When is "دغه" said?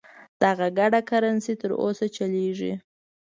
0.41-0.67